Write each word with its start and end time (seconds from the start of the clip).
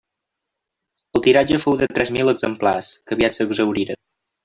El 1.19 1.23
tiratge 1.27 1.61
fou 1.65 1.79
de 1.83 1.91
tres 1.99 2.13
mil 2.17 2.35
exemplars, 2.35 2.93
que 3.07 3.19
aviat 3.19 3.41
s'exhauriren. 3.41 4.05